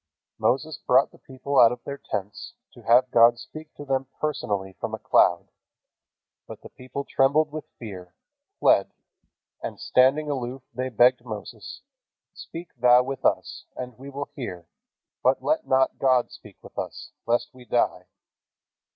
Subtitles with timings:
[0.39, 4.73] Moses brought the people out of their tents to have God speak to them personally
[4.79, 5.49] from a cloud.
[6.47, 8.15] But the people trembled with fear,
[8.59, 8.89] fled,
[9.61, 11.81] and standing aloof they begged Moses:
[12.33, 14.67] "Speak thou with us, and we will hear:
[15.21, 18.07] but let not God speak with us, lest we die."